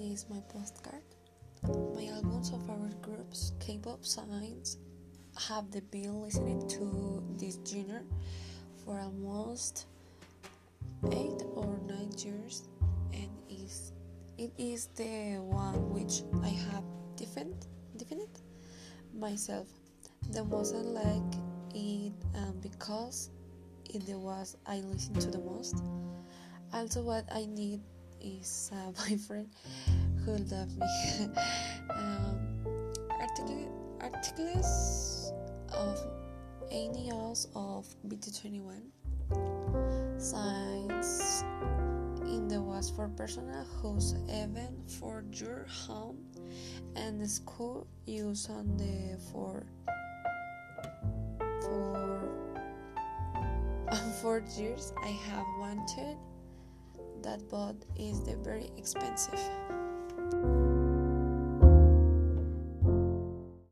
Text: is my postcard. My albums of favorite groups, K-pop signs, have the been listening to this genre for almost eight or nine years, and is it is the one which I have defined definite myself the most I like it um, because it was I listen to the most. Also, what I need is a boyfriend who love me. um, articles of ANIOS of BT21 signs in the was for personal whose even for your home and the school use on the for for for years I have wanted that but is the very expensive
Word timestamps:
is 0.00 0.26
my 0.30 0.40
postcard. 0.48 1.02
My 1.62 2.06
albums 2.14 2.50
of 2.50 2.66
favorite 2.66 3.00
groups, 3.02 3.52
K-pop 3.60 4.04
signs, 4.04 4.78
have 5.48 5.70
the 5.70 5.82
been 5.82 6.22
listening 6.22 6.66
to 6.68 7.22
this 7.36 7.58
genre 7.66 8.00
for 8.84 8.98
almost 8.98 9.86
eight 11.10 11.42
or 11.54 11.78
nine 11.86 12.12
years, 12.18 12.68
and 13.12 13.28
is 13.50 13.92
it 14.38 14.52
is 14.58 14.86
the 14.96 15.36
one 15.40 15.90
which 15.92 16.22
I 16.42 16.48
have 16.72 16.84
defined 17.16 17.66
definite 17.96 18.38
myself 19.14 19.66
the 20.30 20.44
most 20.44 20.74
I 20.74 20.78
like 20.78 21.34
it 21.74 22.12
um, 22.36 22.58
because 22.62 23.30
it 23.90 24.02
was 24.16 24.56
I 24.66 24.80
listen 24.80 25.14
to 25.14 25.30
the 25.30 25.40
most. 25.40 25.82
Also, 26.72 27.02
what 27.02 27.26
I 27.30 27.44
need 27.44 27.80
is 28.22 28.70
a 28.88 28.92
boyfriend 28.92 29.48
who 30.24 30.32
love 30.54 30.76
me. 30.76 30.86
um, 31.94 32.38
articles 34.00 35.32
of 35.72 35.98
ANIOS 36.70 37.48
of 37.54 37.86
BT21 38.08 38.82
signs 40.20 41.44
in 42.26 42.48
the 42.48 42.60
was 42.60 42.90
for 42.90 43.08
personal 43.08 43.64
whose 43.64 44.14
even 44.28 44.82
for 44.86 45.24
your 45.32 45.66
home 45.66 46.18
and 46.96 47.20
the 47.20 47.28
school 47.28 47.86
use 48.06 48.48
on 48.48 48.76
the 48.76 49.18
for 49.30 49.64
for 51.62 52.20
for 54.20 54.42
years 54.56 54.92
I 55.02 55.08
have 55.08 55.46
wanted 55.58 56.16
that 57.22 57.40
but 57.50 57.76
is 57.96 58.20
the 58.22 58.36
very 58.36 58.70
expensive 58.76 59.40